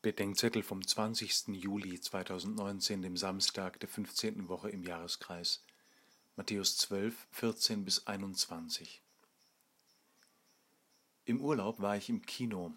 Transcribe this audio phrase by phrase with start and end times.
[0.00, 1.48] Bedenkzettel vom 20.
[1.48, 4.48] Juli 2019, dem Samstag der 15.
[4.48, 5.64] Woche im Jahreskreis.
[6.36, 9.02] Matthäus 12, 14 bis 21.
[11.24, 12.76] Im Urlaub war ich im Kino.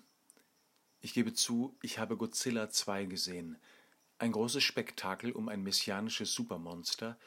[0.99, 3.59] Ich gebe zu, ich habe Godzilla 2 gesehen.
[4.17, 7.19] Ein großes Spektakel um ein messianisches Supermonster,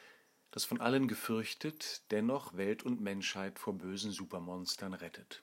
[0.51, 5.41] das von allen gefürchtet, dennoch Welt und Menschheit vor bösen Supermonstern rettet.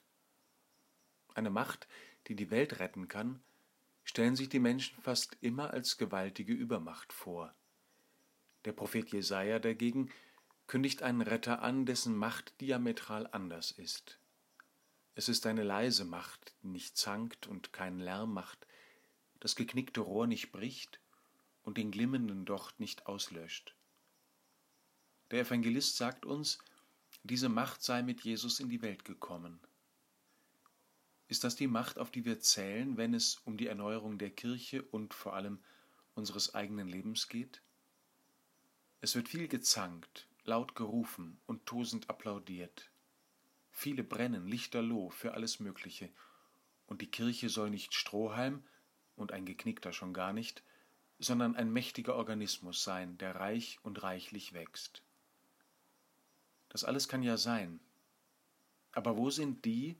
[1.33, 1.87] Eine Macht,
[2.27, 3.41] die die Welt retten kann,
[4.03, 7.53] stellen sich die Menschen fast immer als gewaltige Übermacht vor.
[8.65, 10.09] Der Prophet Jesaja dagegen
[10.67, 14.19] kündigt einen Retter an, dessen Macht diametral anders ist.
[15.15, 18.65] Es ist eine leise Macht, die nicht zankt und keinen Lärm macht,
[19.39, 20.99] das geknickte Rohr nicht bricht
[21.63, 23.75] und den glimmenden Docht nicht auslöscht.
[25.31, 26.59] Der Evangelist sagt uns,
[27.23, 29.59] diese Macht sei mit Jesus in die Welt gekommen.
[31.33, 34.83] Ist das die Macht, auf die wir zählen, wenn es um die Erneuerung der Kirche
[34.83, 35.63] und vor allem
[36.13, 37.63] unseres eigenen Lebens geht?
[39.01, 42.91] Es wird viel gezankt, laut gerufen und tosend applaudiert.
[43.71, 46.11] Viele brennen lichterloh für alles Mögliche,
[46.85, 48.63] und die Kirche soll nicht Strohhalm
[49.15, 50.61] und ein geknickter schon gar nicht,
[51.17, 55.01] sondern ein mächtiger Organismus sein, der reich und reichlich wächst.
[56.69, 57.79] Das alles kann ja sein.
[58.91, 59.97] Aber wo sind die,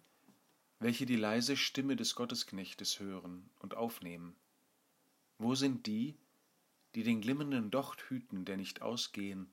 [0.84, 4.36] welche die leise Stimme des Gottesknechtes hören und aufnehmen?
[5.38, 6.18] Wo sind die,
[6.94, 9.50] die den glimmenden Docht hüten, der nicht ausgehen,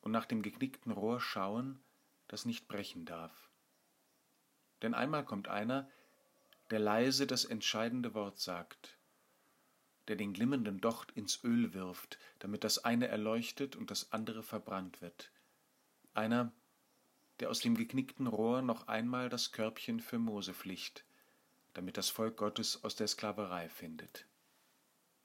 [0.00, 1.78] und nach dem geknickten Rohr schauen,
[2.26, 3.50] das nicht brechen darf?
[4.80, 5.90] Denn einmal kommt einer,
[6.70, 8.96] der leise das entscheidende Wort sagt,
[10.08, 15.02] der den glimmenden Docht ins Öl wirft, damit das eine erleuchtet und das andere verbrannt
[15.02, 15.30] wird.
[16.14, 16.50] Einer,
[17.40, 21.04] der aus dem geknickten Rohr noch einmal das Körbchen für Mose flicht,
[21.74, 24.26] damit das Volk Gottes aus der Sklaverei findet.